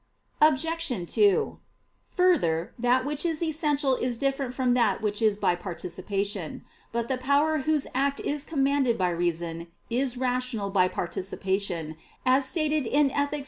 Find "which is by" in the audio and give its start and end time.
4.99-5.53